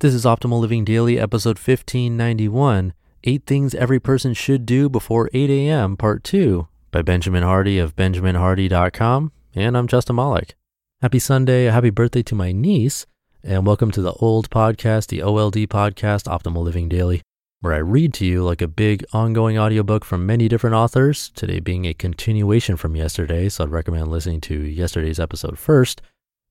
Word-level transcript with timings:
This 0.00 0.14
is 0.14 0.24
Optimal 0.24 0.60
Living 0.60 0.86
Daily, 0.86 1.18
episode 1.18 1.58
1591 1.58 2.94
Eight 3.24 3.44
Things 3.44 3.74
Every 3.74 4.00
Person 4.00 4.32
Should 4.32 4.64
Do 4.64 4.88
Before 4.88 5.28
8 5.34 5.50
a.m., 5.50 5.98
Part 5.98 6.24
2, 6.24 6.66
by 6.90 7.02
Benjamin 7.02 7.42
Hardy 7.42 7.78
of 7.78 7.96
BenjaminHardy.com. 7.96 9.30
And 9.54 9.76
I'm 9.76 9.86
Justin 9.86 10.16
Malik. 10.16 10.54
Happy 11.02 11.18
Sunday, 11.18 11.66
happy 11.66 11.90
birthday 11.90 12.22
to 12.22 12.34
my 12.34 12.50
niece, 12.50 13.04
and 13.44 13.66
welcome 13.66 13.90
to 13.90 14.00
the 14.00 14.14
old 14.14 14.48
podcast, 14.48 15.08
the 15.08 15.20
OLD 15.20 15.68
podcast, 15.68 16.24
Optimal 16.24 16.64
Living 16.64 16.88
Daily, 16.88 17.20
where 17.60 17.74
I 17.74 17.80
read 17.80 18.14
to 18.14 18.24
you 18.24 18.42
like 18.42 18.62
a 18.62 18.68
big 18.68 19.04
ongoing 19.12 19.58
audiobook 19.58 20.06
from 20.06 20.24
many 20.24 20.48
different 20.48 20.76
authors, 20.76 21.28
today 21.34 21.60
being 21.60 21.84
a 21.84 21.92
continuation 21.92 22.78
from 22.78 22.96
yesterday, 22.96 23.50
so 23.50 23.64
I'd 23.64 23.70
recommend 23.70 24.08
listening 24.08 24.40
to 24.40 24.62
yesterday's 24.62 25.20
episode 25.20 25.58
first. 25.58 26.00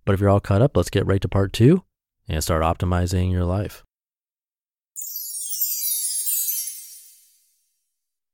But 0.05 0.13
if 0.13 0.19
you're 0.19 0.29
all 0.29 0.39
caught 0.39 0.61
up, 0.61 0.77
let's 0.77 0.91
get 0.91 1.07
right 1.07 1.21
to 1.21 1.27
part 1.27 1.51
two 1.51 1.81
and 2.29 2.43
start 2.43 2.61
optimizing 2.61 3.31
your 3.31 3.43
life. 3.43 3.83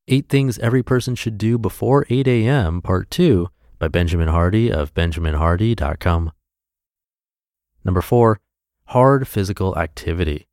Eight 0.07 0.29
Things 0.29 0.59
Every 0.59 0.83
Person 0.83 1.15
Should 1.15 1.39
Do 1.39 1.57
Before 1.57 2.05
8 2.09 2.27
a.m., 2.27 2.81
Part 2.81 3.09
2 3.09 3.49
by 3.79 3.87
Benjamin 3.87 4.27
Hardy 4.27 4.71
of 4.71 4.93
BenjaminHardy.com. 4.93 6.31
Number 7.83 8.01
four, 8.01 8.39
hard 8.85 9.27
physical 9.27 9.77
activity. 9.77 10.47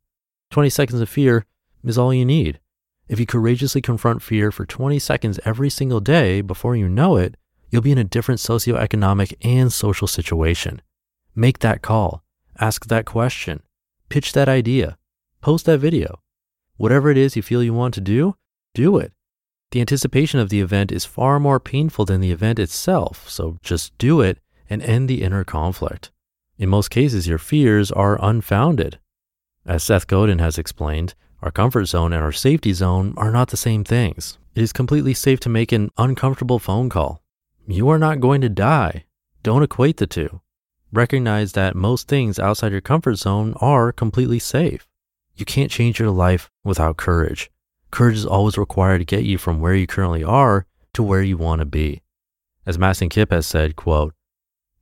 20 0.50 0.72
seconds 0.72 1.00
of 1.00 1.08
fear 1.08 1.46
is 1.84 2.00
all 2.00 2.12
you 2.12 2.26
need. 2.26 2.60
If 3.08 3.20
you 3.20 3.28
courageously 3.28 3.84
confront 3.84 4.24
fear 4.24 4.52
for 4.52 4.66
20 4.66 4.98
seconds 4.98 5.40
every 5.46 5.70
single 5.70 6.00
day 6.00 6.42
before 6.42 6.76
you 6.76 6.90
know 6.90 7.16
it, 7.16 7.36
you'll 7.70 7.84
be 7.84 7.92
in 7.92 8.00
a 8.00 8.04
different 8.04 8.42
socioeconomic 8.42 9.36
and 9.44 9.72
social 9.72 10.08
situation. 10.08 10.82
Make 11.36 11.60
that 11.60 11.84
call, 11.84 12.24
ask 12.60 12.88
that 12.88 13.06
question, 13.06 13.62
pitch 14.10 14.34
that 14.34 14.50
idea, 14.50 14.98
post 15.42 15.68
that 15.68 15.78
video. 15.78 16.22
Whatever 16.78 17.10
it 17.10 17.18
is 17.18 17.36
you 17.36 17.42
feel 17.42 17.64
you 17.64 17.74
want 17.74 17.94
to 17.96 18.02
do, 18.02 18.36
do 18.74 18.98
it. 18.98 19.12
The 19.72 19.82
anticipation 19.82 20.40
of 20.40 20.50
the 20.50 20.62
event 20.62 20.92
is 20.92 21.06
far 21.06 21.40
more 21.40 21.60
painful 21.60 22.06
than 22.06 22.22
the 22.22 22.32
event 22.32 22.60
itself, 22.60 23.30
so 23.30 23.58
just 23.62 23.98
do 23.98 24.22
it 24.22 24.40
and 24.70 24.82
end 24.82 25.10
the 25.10 25.24
inner 25.24 25.44
conflict. 25.44 26.12
In 26.58 26.70
most 26.70 26.90
cases, 26.90 27.28
your 27.28 27.38
fears 27.38 27.92
are 27.92 28.24
unfounded. 28.24 29.00
As 29.66 29.84
Seth 29.84 30.08
Godin 30.08 30.40
has 30.40 30.58
explained, 30.58 31.16
our 31.42 31.52
comfort 31.52 31.86
zone 31.86 32.14
and 32.14 32.24
our 32.24 32.32
safety 32.32 32.74
zone 32.74 33.14
are 33.18 33.32
not 33.32 33.50
the 33.50 33.58
same 33.58 33.84
things. 33.84 34.38
It 34.56 34.64
is 34.64 34.74
completely 34.74 35.14
safe 35.14 35.40
to 35.42 35.50
make 35.50 35.72
an 35.72 35.92
uncomfortable 35.98 36.60
phone 36.60 36.90
call. 36.90 37.22
You 37.68 37.90
are 37.90 38.00
not 38.00 38.22
going 38.22 38.42
to 38.42 38.50
die. 38.50 39.06
Don't 39.44 39.64
equate 39.64 39.98
the 39.98 40.08
two. 40.08 40.42
Recognize 40.92 41.52
that 41.52 41.76
most 41.76 42.08
things 42.08 42.40
outside 42.40 42.72
your 42.72 42.82
comfort 42.82 43.16
zone 43.16 43.54
are 43.60 43.92
completely 43.92 44.40
safe. 44.40 44.88
You 45.38 45.46
can't 45.46 45.72
change 45.72 46.00
your 46.00 46.10
life 46.10 46.50
without 46.64 46.98
courage. 46.98 47.52
Courage 47.92 48.18
is 48.18 48.26
always 48.26 48.58
required 48.58 48.98
to 49.00 49.06
get 49.06 49.24
you 49.24 49.38
from 49.38 49.62
where 49.62 49.76
you 49.76 49.86
currently 49.86 50.24
are 50.24 50.66
to 50.94 51.04
where 51.04 51.22
you 51.22 51.38
want 51.38 51.60
to 51.60 51.66
be. 51.66 52.02
As 52.66 52.80
Mastin 52.80 53.10
Kipp 53.10 53.32
has 53.32 53.46
said, 53.46 53.76
quote, 53.76 54.16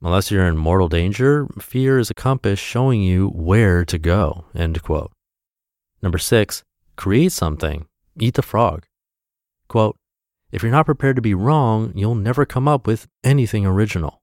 unless 0.02 0.30
you're 0.30 0.46
in 0.46 0.56
mortal 0.56 0.88
danger, 0.88 1.46
fear 1.60 1.98
is 1.98 2.10
a 2.10 2.14
compass 2.14 2.58
showing 2.58 3.02
you 3.02 3.28
where 3.28 3.84
to 3.84 3.98
go, 3.98 4.46
end 4.54 4.82
quote. 4.82 5.12
Number 6.02 6.18
six, 6.18 6.64
create 6.96 7.32
something. 7.32 7.86
Eat 8.18 8.34
the 8.34 8.42
frog. 8.42 8.86
Quote, 9.68 9.98
if 10.50 10.62
you're 10.62 10.72
not 10.72 10.86
prepared 10.86 11.16
to 11.16 11.22
be 11.22 11.34
wrong, 11.34 11.92
you'll 11.94 12.14
never 12.14 12.46
come 12.46 12.66
up 12.66 12.86
with 12.86 13.08
anything 13.22 13.66
original. 13.66 14.22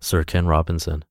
Sir 0.00 0.22
Ken 0.22 0.46
Robinson. 0.46 1.04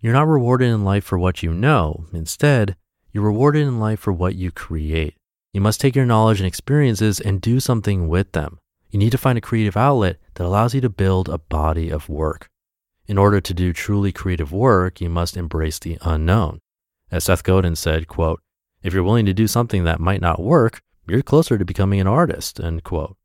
You're 0.00 0.12
not 0.12 0.26
rewarded 0.26 0.68
in 0.68 0.84
life 0.84 1.04
for 1.04 1.18
what 1.18 1.42
you 1.42 1.54
know. 1.54 2.06
Instead, 2.12 2.76
you're 3.14 3.22
rewarded 3.22 3.62
in 3.62 3.78
life 3.78 4.00
for 4.00 4.12
what 4.12 4.34
you 4.34 4.50
create. 4.50 5.14
You 5.52 5.60
must 5.60 5.80
take 5.80 5.94
your 5.94 6.04
knowledge 6.04 6.40
and 6.40 6.48
experiences 6.48 7.20
and 7.20 7.40
do 7.40 7.60
something 7.60 8.08
with 8.08 8.32
them. 8.32 8.58
You 8.90 8.98
need 8.98 9.12
to 9.12 9.18
find 9.18 9.38
a 9.38 9.40
creative 9.40 9.76
outlet 9.76 10.18
that 10.34 10.44
allows 10.44 10.74
you 10.74 10.80
to 10.80 10.88
build 10.88 11.28
a 11.28 11.38
body 11.38 11.90
of 11.90 12.08
work. 12.08 12.50
In 13.06 13.16
order 13.16 13.40
to 13.40 13.54
do 13.54 13.72
truly 13.72 14.10
creative 14.10 14.50
work, 14.52 15.00
you 15.00 15.08
must 15.08 15.36
embrace 15.36 15.78
the 15.78 15.96
unknown. 16.02 16.58
As 17.08 17.24
Seth 17.24 17.44
Godin 17.44 17.76
said, 17.76 18.08
quote, 18.08 18.42
if 18.82 18.92
you're 18.92 19.04
willing 19.04 19.26
to 19.26 19.32
do 19.32 19.46
something 19.46 19.84
that 19.84 20.00
might 20.00 20.20
not 20.20 20.42
work, 20.42 20.82
you're 21.06 21.22
closer 21.22 21.56
to 21.56 21.64
becoming 21.64 22.00
an 22.00 22.08
artist, 22.08 22.58
end 22.58 22.82
quote. 22.82 23.16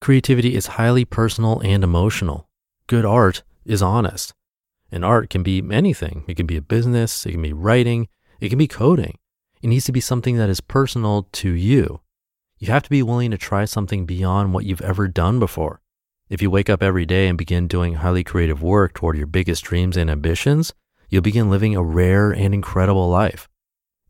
Creativity 0.00 0.54
is 0.54 0.78
highly 0.78 1.04
personal 1.04 1.60
and 1.60 1.82
emotional. 1.82 2.48
Good 2.86 3.04
art 3.04 3.42
is 3.64 3.82
honest. 3.82 4.34
And 4.92 5.04
art 5.04 5.30
can 5.30 5.42
be 5.42 5.62
anything. 5.72 6.24
It 6.28 6.36
can 6.36 6.46
be 6.46 6.56
a 6.56 6.62
business, 6.62 7.26
it 7.26 7.32
can 7.32 7.42
be 7.42 7.52
writing, 7.52 8.08
it 8.40 8.50
can 8.50 8.58
be 8.58 8.68
coding. 8.68 9.18
It 9.62 9.68
needs 9.68 9.84
to 9.84 9.92
be 9.92 10.00
something 10.00 10.36
that 10.38 10.50
is 10.50 10.60
personal 10.60 11.28
to 11.32 11.50
you. 11.50 12.00
You 12.58 12.72
have 12.72 12.82
to 12.82 12.90
be 12.90 13.02
willing 13.02 13.30
to 13.30 13.38
try 13.38 13.64
something 13.64 14.06
beyond 14.06 14.52
what 14.52 14.64
you've 14.64 14.82
ever 14.82 15.06
done 15.06 15.38
before. 15.38 15.80
If 16.28 16.42
you 16.42 16.50
wake 16.50 16.68
up 16.68 16.82
every 16.82 17.06
day 17.06 17.28
and 17.28 17.38
begin 17.38 17.68
doing 17.68 17.94
highly 17.94 18.24
creative 18.24 18.60
work 18.60 18.92
toward 18.92 19.16
your 19.16 19.28
biggest 19.28 19.62
dreams 19.62 19.96
and 19.96 20.10
ambitions, 20.10 20.72
you'll 21.08 21.22
begin 21.22 21.48
living 21.48 21.76
a 21.76 21.82
rare 21.82 22.32
and 22.32 22.52
incredible 22.52 23.08
life. 23.08 23.48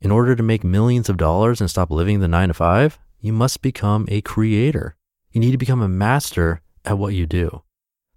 In 0.00 0.10
order 0.10 0.34
to 0.34 0.42
make 0.42 0.64
millions 0.64 1.10
of 1.10 1.18
dollars 1.18 1.60
and 1.60 1.68
stop 1.68 1.90
living 1.90 2.20
the 2.20 2.28
nine 2.28 2.48
to 2.48 2.54
five, 2.54 2.98
you 3.20 3.32
must 3.32 3.60
become 3.60 4.06
a 4.08 4.22
creator. 4.22 4.96
You 5.32 5.40
need 5.40 5.52
to 5.52 5.58
become 5.58 5.82
a 5.82 5.88
master 5.88 6.62
at 6.84 6.98
what 6.98 7.12
you 7.12 7.26
do. 7.26 7.62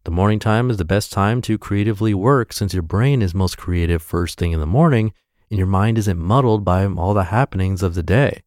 The 0.06 0.12
morning 0.12 0.40
time 0.40 0.70
is 0.70 0.78
the 0.78 0.86
best 0.86 1.12
time 1.12 1.42
to 1.42 1.58
creatively 1.58 2.14
work 2.14 2.54
since 2.54 2.74
your 2.74 2.84
brain 2.84 3.22
is 3.22 3.36
most 3.36 3.58
creative 3.58 4.02
first 4.02 4.40
thing 4.40 4.54
in 4.54 4.62
the 4.62 4.66
morning 4.66 5.12
and 5.56 5.60
your 5.60 5.68
mind 5.68 5.98
isn't 5.98 6.20
muddled 6.20 6.66
by 6.66 6.86
all 6.86 7.14
the 7.14 7.32
happenings 7.32 7.82
of 7.82 7.96
the 7.96 8.04
day. 8.04 8.44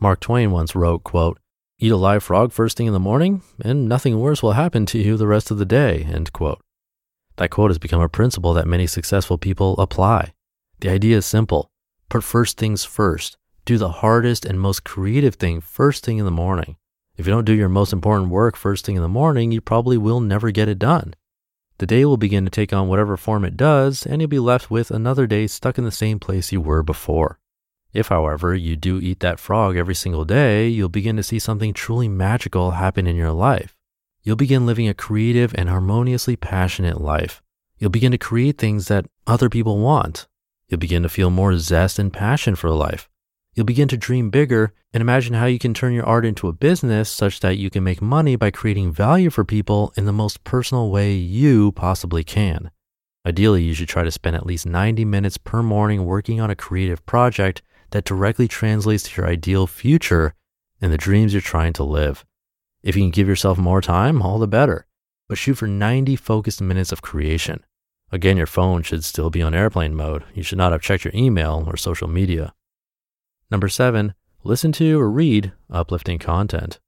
Mark 0.00 0.18
Twain 0.18 0.50
once 0.50 0.74
wrote, 0.74 1.04
quote, 1.04 1.38
Eat 1.78 1.92
a 1.92 1.96
live 1.98 2.22
frog 2.22 2.52
first 2.52 2.74
thing 2.74 2.86
in 2.86 2.94
the 2.94 2.98
morning, 2.98 3.42
and 3.60 3.86
nothing 3.86 4.18
worse 4.18 4.42
will 4.42 4.52
happen 4.52 4.86
to 4.86 4.98
you 4.98 5.18
the 5.18 5.26
rest 5.26 5.50
of 5.50 5.58
the 5.58 5.66
day, 5.66 6.04
end 6.10 6.32
quote. 6.32 6.62
That 7.36 7.50
quote 7.50 7.68
has 7.68 7.76
become 7.76 8.00
a 8.00 8.08
principle 8.08 8.54
that 8.54 8.66
many 8.66 8.86
successful 8.86 9.36
people 9.36 9.76
apply. 9.76 10.32
The 10.80 10.88
idea 10.88 11.18
is 11.18 11.26
simple. 11.26 11.70
Put 12.08 12.24
first 12.24 12.56
things 12.56 12.82
first. 12.82 13.36
Do 13.66 13.76
the 13.76 14.00
hardest 14.00 14.46
and 14.46 14.58
most 14.58 14.84
creative 14.84 15.34
thing 15.34 15.60
first 15.60 16.02
thing 16.02 16.16
in 16.16 16.24
the 16.24 16.30
morning. 16.30 16.76
If 17.18 17.26
you 17.26 17.30
don't 17.34 17.44
do 17.44 17.52
your 17.52 17.68
most 17.68 17.92
important 17.92 18.30
work 18.30 18.56
first 18.56 18.86
thing 18.86 18.96
in 18.96 19.02
the 19.02 19.08
morning, 19.08 19.52
you 19.52 19.60
probably 19.60 19.98
will 19.98 20.20
never 20.20 20.50
get 20.50 20.70
it 20.70 20.78
done. 20.78 21.12
The 21.78 21.86
day 21.86 22.04
will 22.04 22.16
begin 22.16 22.44
to 22.44 22.50
take 22.50 22.72
on 22.72 22.88
whatever 22.88 23.16
form 23.16 23.44
it 23.44 23.56
does, 23.56 24.04
and 24.04 24.20
you'll 24.20 24.28
be 24.28 24.40
left 24.40 24.70
with 24.70 24.90
another 24.90 25.26
day 25.26 25.46
stuck 25.46 25.78
in 25.78 25.84
the 25.84 25.92
same 25.92 26.18
place 26.18 26.50
you 26.50 26.60
were 26.60 26.82
before. 26.82 27.38
If, 27.92 28.08
however, 28.08 28.54
you 28.54 28.76
do 28.76 28.98
eat 28.98 29.20
that 29.20 29.38
frog 29.38 29.76
every 29.76 29.94
single 29.94 30.24
day, 30.24 30.68
you'll 30.68 30.88
begin 30.88 31.16
to 31.16 31.22
see 31.22 31.38
something 31.38 31.72
truly 31.72 32.08
magical 32.08 32.72
happen 32.72 33.06
in 33.06 33.16
your 33.16 33.32
life. 33.32 33.76
You'll 34.22 34.36
begin 34.36 34.66
living 34.66 34.88
a 34.88 34.94
creative 34.94 35.54
and 35.56 35.68
harmoniously 35.68 36.36
passionate 36.36 37.00
life. 37.00 37.42
You'll 37.78 37.90
begin 37.90 38.12
to 38.12 38.18
create 38.18 38.58
things 38.58 38.88
that 38.88 39.06
other 39.26 39.48
people 39.48 39.78
want. 39.78 40.26
You'll 40.68 40.80
begin 40.80 41.02
to 41.04 41.08
feel 41.08 41.30
more 41.30 41.56
zest 41.58 41.98
and 41.98 42.12
passion 42.12 42.56
for 42.56 42.70
life. 42.70 43.08
You'll 43.58 43.64
begin 43.64 43.88
to 43.88 43.96
dream 43.96 44.30
bigger 44.30 44.72
and 44.92 45.00
imagine 45.00 45.34
how 45.34 45.46
you 45.46 45.58
can 45.58 45.74
turn 45.74 45.92
your 45.92 46.06
art 46.06 46.24
into 46.24 46.46
a 46.46 46.52
business 46.52 47.10
such 47.10 47.40
that 47.40 47.58
you 47.58 47.70
can 47.70 47.82
make 47.82 48.00
money 48.00 48.36
by 48.36 48.52
creating 48.52 48.92
value 48.92 49.30
for 49.30 49.44
people 49.44 49.92
in 49.96 50.04
the 50.04 50.12
most 50.12 50.44
personal 50.44 50.92
way 50.92 51.14
you 51.14 51.72
possibly 51.72 52.22
can. 52.22 52.70
Ideally, 53.26 53.64
you 53.64 53.74
should 53.74 53.88
try 53.88 54.04
to 54.04 54.12
spend 54.12 54.36
at 54.36 54.46
least 54.46 54.64
90 54.64 55.04
minutes 55.04 55.38
per 55.38 55.60
morning 55.60 56.04
working 56.04 56.40
on 56.40 56.52
a 56.52 56.54
creative 56.54 57.04
project 57.04 57.60
that 57.90 58.04
directly 58.04 58.46
translates 58.46 59.02
to 59.02 59.20
your 59.20 59.28
ideal 59.28 59.66
future 59.66 60.34
and 60.80 60.92
the 60.92 60.96
dreams 60.96 61.32
you're 61.32 61.42
trying 61.42 61.72
to 61.72 61.82
live. 61.82 62.24
If 62.84 62.94
you 62.94 63.02
can 63.02 63.10
give 63.10 63.26
yourself 63.26 63.58
more 63.58 63.80
time, 63.80 64.22
all 64.22 64.38
the 64.38 64.46
better, 64.46 64.86
but 65.28 65.36
shoot 65.36 65.56
for 65.56 65.66
90 65.66 66.14
focused 66.14 66.60
minutes 66.60 66.92
of 66.92 67.02
creation. 67.02 67.64
Again, 68.12 68.36
your 68.36 68.46
phone 68.46 68.84
should 68.84 69.02
still 69.02 69.30
be 69.30 69.42
on 69.42 69.52
airplane 69.52 69.96
mode. 69.96 70.22
You 70.32 70.44
should 70.44 70.58
not 70.58 70.70
have 70.70 70.80
checked 70.80 71.04
your 71.04 71.14
email 71.16 71.64
or 71.66 71.76
social 71.76 72.06
media. 72.06 72.54
Number 73.50 73.68
seven, 73.68 74.14
listen 74.44 74.72
to 74.72 75.00
or 75.00 75.10
read 75.10 75.52
uplifting 75.70 76.18
content. 76.18 76.78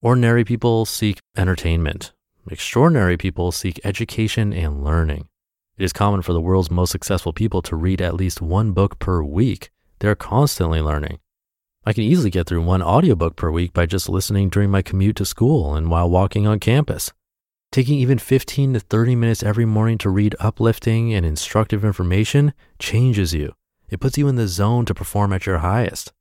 Ordinary 0.00 0.44
people 0.44 0.86
seek 0.86 1.18
entertainment. 1.36 2.12
Extraordinary 2.50 3.18
people 3.18 3.52
seek 3.52 3.80
education 3.84 4.52
and 4.52 4.82
learning. 4.82 5.28
It 5.76 5.84
is 5.84 5.92
common 5.92 6.22
for 6.22 6.32
the 6.32 6.40
world's 6.40 6.70
most 6.70 6.90
successful 6.90 7.34
people 7.34 7.60
to 7.62 7.76
read 7.76 8.00
at 8.00 8.14
least 8.14 8.40
one 8.40 8.72
book 8.72 8.98
per 8.98 9.22
week. 9.22 9.70
They're 9.98 10.14
constantly 10.14 10.80
learning. 10.80 11.18
I 11.84 11.92
can 11.92 12.04
easily 12.04 12.30
get 12.30 12.46
through 12.46 12.62
one 12.62 12.82
audiobook 12.82 13.36
per 13.36 13.50
week 13.50 13.74
by 13.74 13.84
just 13.84 14.08
listening 14.08 14.48
during 14.48 14.70
my 14.70 14.80
commute 14.80 15.16
to 15.16 15.26
school 15.26 15.74
and 15.74 15.90
while 15.90 16.08
walking 16.08 16.46
on 16.46 16.60
campus. 16.60 17.12
Taking 17.72 17.98
even 17.98 18.18
15 18.18 18.74
to 18.74 18.80
30 18.80 19.16
minutes 19.16 19.42
every 19.42 19.66
morning 19.66 19.98
to 19.98 20.08
read 20.08 20.34
uplifting 20.40 21.12
and 21.12 21.26
instructive 21.26 21.84
information 21.84 22.54
changes 22.78 23.34
you. 23.34 23.52
It 23.88 24.00
puts 24.00 24.18
you 24.18 24.28
in 24.28 24.36
the 24.36 24.48
zone 24.48 24.84
to 24.86 24.94
perform 24.94 25.32
at 25.32 25.46
your 25.46 25.58
highest. 25.58 26.12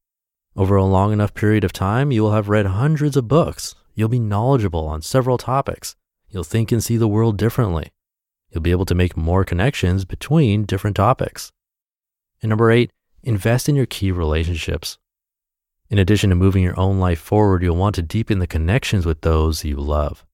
Over 0.55 0.75
a 0.75 0.85
long 0.85 1.11
enough 1.11 1.33
period 1.33 1.63
of 1.63 1.73
time, 1.73 2.11
you 2.11 2.21
will 2.21 2.33
have 2.33 2.49
read 2.49 2.65
hundreds 2.65 3.17
of 3.17 3.27
books. 3.27 3.75
You'll 3.95 4.09
be 4.09 4.19
knowledgeable 4.19 4.85
on 4.87 5.01
several 5.01 5.37
topics. 5.37 5.95
You'll 6.29 6.43
think 6.43 6.71
and 6.71 6.83
see 6.83 6.97
the 6.97 7.07
world 7.07 7.37
differently. 7.37 7.91
You'll 8.51 8.61
be 8.61 8.71
able 8.71 8.85
to 8.85 8.95
make 8.95 9.17
more 9.17 9.43
connections 9.43 10.05
between 10.05 10.65
different 10.65 10.95
topics. 10.95 11.51
And 12.41 12.49
number 12.49 12.71
eight, 12.71 12.91
invest 13.23 13.67
in 13.67 13.75
your 13.75 13.85
key 13.85 14.11
relationships. 14.11 14.97
In 15.89 15.97
addition 15.97 16.29
to 16.29 16.35
moving 16.35 16.63
your 16.63 16.79
own 16.79 16.99
life 16.99 17.19
forward, 17.19 17.63
you'll 17.63 17.75
want 17.75 17.95
to 17.95 18.01
deepen 18.01 18.39
the 18.39 18.47
connections 18.47 19.05
with 19.05 19.21
those 19.21 19.63
you 19.63 19.77
love. 19.77 20.25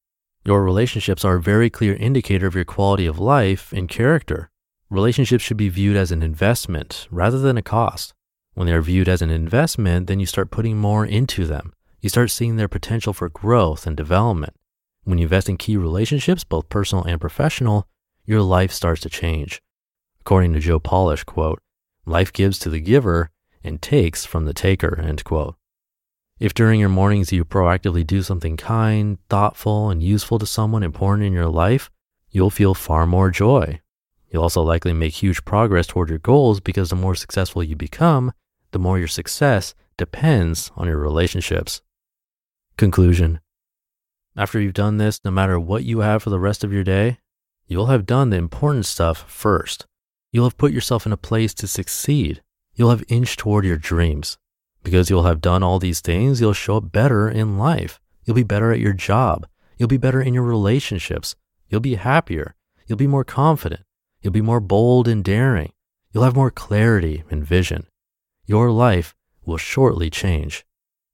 Your 0.46 0.64
relationships 0.64 1.24
are 1.24 1.36
a 1.36 1.42
very 1.42 1.70
clear 1.70 1.96
indicator 1.96 2.48
of 2.48 2.56
your 2.56 2.66
quality 2.66 3.06
of 3.06 3.20
life 3.20 3.72
and 3.74 3.88
character. 3.88 4.52
Relationships 4.92 5.44
should 5.44 5.58
be 5.58 5.70
viewed 5.70 5.96
as 5.96 6.12
an 6.12 6.24
investment 6.24 7.08
rather 7.12 7.38
than 7.38 7.58
a 7.58 7.62
cost. 7.62 8.12
When 8.56 8.66
they 8.66 8.74
are 8.74 8.82
viewed 8.82 9.08
as 9.08 9.22
an 9.22 9.30
investment, 9.30 10.08
then 10.08 10.20
you 10.20 10.26
start 10.26 10.50
putting 10.50 10.78
more 10.78 11.06
into 11.06 11.46
them. 11.46 11.74
You 12.02 12.10
start 12.10 12.32
seeing 12.32 12.56
their 12.56 12.68
potential 12.68 13.14
for 13.14 13.30
growth 13.30 13.86
and 13.86 13.96
development. 13.96 14.56
When 15.04 15.20
you 15.20 15.26
invest 15.26 15.48
in 15.48 15.58
key 15.58 15.78
relationships, 15.78 16.44
both 16.44 16.70
personal 16.70 17.04
and 17.04 17.22
professional, 17.22 17.88
your 18.26 18.42
life 18.42 18.72
starts 18.72 19.02
to 19.02 19.10
change. 19.10 19.62
According 20.22 20.54
to 20.54 20.60
Joe 20.60 20.80
Polish, 20.80 21.24
quote, 21.24 21.62
life 22.08 22.34
gives 22.34 22.58
to 22.60 22.70
the 22.72 22.80
giver 22.80 23.30
and 23.64 23.84
takes 23.84 24.26
from 24.26 24.46
the 24.46 24.54
taker, 24.56 25.00
end 25.00 25.24
quote. 25.24 25.56
If 26.40 26.56
during 26.56 26.80
your 26.80 26.90
mornings 26.90 27.32
you 27.32 27.46
proactively 27.46 28.08
do 28.08 28.24
something 28.24 28.58
kind, 28.58 29.20
thoughtful, 29.30 29.92
and 29.92 30.02
useful 30.02 30.40
to 30.40 30.48
someone 30.48 30.82
important 30.82 31.28
in 31.28 31.34
your 31.34 31.50
life, 31.50 31.92
you'll 32.32 32.50
feel 32.50 32.74
far 32.74 33.06
more 33.06 33.30
joy. 33.30 33.82
You'll 34.30 34.44
also 34.44 34.62
likely 34.62 34.94
make 34.94 35.14
huge 35.14 35.44
progress 35.44 35.88
toward 35.88 36.10
your 36.10 36.20
goals 36.20 36.60
because 36.60 36.90
the 36.90 36.96
more 36.96 37.16
successful 37.16 37.64
you 37.64 37.76
become, 37.76 38.32
the 38.72 38.80
more 38.80 39.00
your 39.00 39.08
success 39.08 39.74
depends 39.98 40.72
on 40.76 40.88
your 40.88 40.98
relationships. 40.98 41.82
Conclusion 42.78 43.40
After 44.38 44.60
you've 44.60 44.74
done 44.74 44.98
this, 44.98 45.20
no 45.26 45.32
matter 45.32 45.60
what 45.60 45.84
you 45.84 46.00
have 46.00 46.24
for 46.24 46.30
the 46.30 46.40
rest 46.40 46.64
of 46.64 46.72
your 46.72 46.84
day, 46.84 47.18
you'll 47.68 47.88
have 47.88 48.06
done 48.06 48.30
the 48.30 48.38
important 48.38 48.86
stuff 48.86 49.30
first. 49.30 49.86
You'll 50.32 50.46
have 50.46 50.58
put 50.58 50.72
yourself 50.72 51.06
in 51.06 51.12
a 51.12 51.18
place 51.18 51.54
to 51.56 51.68
succeed. 51.68 52.42
You'll 52.76 52.92
have 52.92 53.04
inched 53.08 53.40
toward 53.40 53.66
your 53.66 53.78
dreams. 53.78 54.38
Because 54.84 55.10
you'll 55.10 55.24
have 55.24 55.42
done 55.42 55.64
all 55.64 55.80
these 55.80 56.00
things, 56.00 56.40
you'll 56.40 56.54
show 56.54 56.78
up 56.78 56.92
better 56.92 57.28
in 57.28 57.58
life. 57.58 58.00
You'll 58.24 58.36
be 58.36 58.44
better 58.44 58.72
at 58.72 58.80
your 58.80 58.94
job. 58.94 59.48
You'll 59.78 59.90
be 59.90 59.98
better 59.98 60.22
in 60.22 60.34
your 60.34 60.44
relationships. 60.44 61.36
You'll 61.68 61.82
be 61.82 61.96
happier. 61.96 62.56
You'll 62.88 62.98
be 62.98 63.08
more 63.08 63.24
confident. 63.24 63.82
You'll 64.22 64.34
be 64.34 64.42
more 64.42 64.60
bold 64.60 65.08
and 65.08 65.24
daring. 65.24 65.72
You'll 66.12 66.24
have 66.24 66.36
more 66.36 66.52
clarity 66.52 67.24
and 67.30 67.46
vision. 67.46 67.88
Your 68.46 68.72
life 68.72 69.16
will 69.46 69.58
shortly 69.58 70.10
change. 70.10 70.66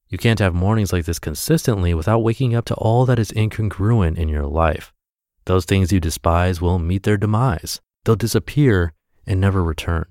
You 0.07 0.17
can't 0.17 0.39
have 0.39 0.53
mornings 0.53 0.93
like 0.93 1.05
this 1.05 1.19
consistently 1.19 1.93
without 1.93 2.19
waking 2.19 2.55
up 2.55 2.65
to 2.65 2.75
all 2.75 3.05
that 3.05 3.19
is 3.19 3.31
incongruent 3.31 4.17
in 4.17 4.29
your 4.29 4.45
life. 4.45 4.93
Those 5.45 5.65
things 5.65 5.91
you 5.91 5.99
despise 5.99 6.61
will 6.61 6.79
meet 6.79 7.03
their 7.03 7.17
demise. 7.17 7.81
They'll 8.03 8.15
disappear 8.15 8.93
and 9.27 9.39
never 9.39 9.63
return. 9.63 10.05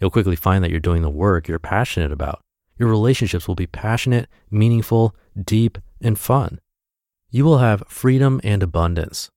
You'll 0.00 0.10
quickly 0.10 0.36
find 0.36 0.62
that 0.62 0.70
you're 0.70 0.80
doing 0.80 1.02
the 1.02 1.10
work 1.10 1.48
you're 1.48 1.58
passionate 1.58 2.12
about. 2.12 2.40
Your 2.78 2.88
relationships 2.88 3.48
will 3.48 3.54
be 3.54 3.66
passionate, 3.66 4.28
meaningful, 4.50 5.14
deep, 5.42 5.78
and 6.02 6.18
fun. 6.18 6.60
You 7.30 7.44
will 7.44 7.58
have 7.58 7.84
freedom 7.88 8.40
and 8.44 8.62
abundance. 8.62 9.30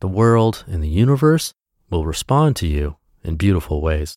The 0.00 0.08
world 0.08 0.64
and 0.66 0.82
the 0.82 0.88
universe 0.88 1.52
will 1.90 2.06
respond 2.06 2.56
to 2.56 2.66
you 2.66 2.96
in 3.24 3.36
beautiful 3.36 3.80
ways. 3.80 4.16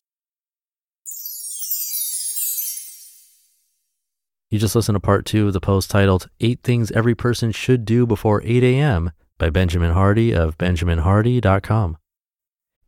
You 4.50 4.58
just 4.58 4.74
listened 4.74 4.96
to 4.96 5.00
part 5.00 5.24
two 5.24 5.46
of 5.46 5.54
the 5.54 5.60
post 5.60 5.90
titled 5.90 6.28
Eight 6.40 6.60
Things 6.62 6.90
Every 6.92 7.14
Person 7.14 7.52
Should 7.52 7.86
Do 7.86 8.06
Before 8.06 8.42
8 8.44 8.62
a.m. 8.62 9.12
by 9.38 9.48
Benjamin 9.48 9.92
Hardy 9.92 10.34
of 10.34 10.58
BenjaminHardy.com. 10.58 11.96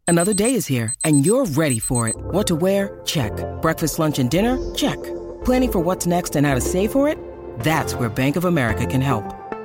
Another 0.06 0.34
day 0.34 0.52
is 0.54 0.66
here 0.66 0.94
and 1.04 1.24
you're 1.24 1.46
ready 1.46 1.78
for 1.78 2.08
it. 2.08 2.16
What 2.16 2.46
to 2.48 2.54
wear? 2.54 3.00
Check. 3.06 3.32
Breakfast, 3.62 3.98
lunch, 3.98 4.18
and 4.18 4.30
dinner? 4.30 4.74
Check. 4.74 5.02
Planning 5.44 5.72
for 5.72 5.80
what's 5.80 6.06
next 6.06 6.36
and 6.36 6.46
how 6.46 6.54
to 6.54 6.60
save 6.60 6.92
for 6.92 7.08
it? 7.08 7.18
That's 7.60 7.94
where 7.94 8.10
Bank 8.10 8.36
of 8.36 8.44
America 8.44 8.84
can 8.84 9.00
help. 9.00 9.24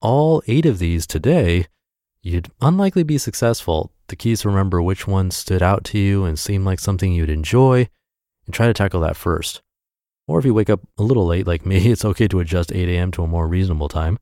all 0.00 0.42
eight 0.46 0.66
of 0.66 0.78
these 0.78 1.06
today, 1.06 1.66
you'd 2.22 2.50
unlikely 2.60 3.02
be 3.02 3.18
successful. 3.18 3.92
The 4.08 4.16
key 4.16 4.32
is 4.32 4.42
to 4.42 4.48
remember 4.48 4.80
which 4.80 5.06
one 5.06 5.30
stood 5.30 5.62
out 5.62 5.84
to 5.84 5.98
you 5.98 6.24
and 6.24 6.38
seemed 6.38 6.64
like 6.64 6.80
something 6.80 7.12
you'd 7.12 7.30
enjoy 7.30 7.88
and 8.46 8.54
try 8.54 8.66
to 8.66 8.74
tackle 8.74 9.00
that 9.00 9.16
first. 9.16 9.62
Or 10.26 10.38
if 10.38 10.44
you 10.44 10.54
wake 10.54 10.70
up 10.70 10.80
a 10.98 11.02
little 11.02 11.26
late 11.26 11.46
like 11.46 11.66
me, 11.66 11.90
it's 11.90 12.04
okay 12.04 12.28
to 12.28 12.40
adjust 12.40 12.72
8 12.72 12.88
a.m. 12.88 13.10
to 13.12 13.22
a 13.22 13.28
more 13.28 13.48
reasonable 13.48 13.88
time. 13.88 14.18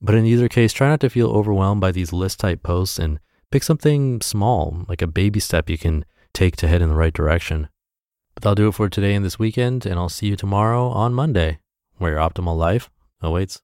But 0.00 0.14
in 0.14 0.24
either 0.24 0.48
case, 0.48 0.72
try 0.72 0.88
not 0.88 1.00
to 1.00 1.10
feel 1.10 1.30
overwhelmed 1.30 1.80
by 1.80 1.92
these 1.92 2.12
list 2.12 2.40
type 2.40 2.62
posts 2.62 2.98
and 2.98 3.20
pick 3.50 3.62
something 3.62 4.20
small, 4.22 4.84
like 4.88 5.02
a 5.02 5.06
baby 5.06 5.40
step 5.40 5.68
you 5.68 5.76
can 5.76 6.04
take 6.32 6.56
to 6.56 6.68
head 6.68 6.80
in 6.80 6.88
the 6.88 6.94
right 6.94 7.12
direction. 7.12 7.68
But 8.34 8.42
that'll 8.42 8.54
do 8.54 8.68
it 8.68 8.74
for 8.74 8.88
today 8.88 9.14
and 9.14 9.24
this 9.24 9.38
weekend, 9.38 9.84
and 9.84 9.96
I'll 9.96 10.08
see 10.08 10.28
you 10.28 10.36
tomorrow 10.36 10.88
on 10.88 11.12
Monday, 11.12 11.58
where 11.98 12.12
your 12.12 12.20
optimal 12.20 12.56
life 12.56 12.88
awaits. 13.20 13.60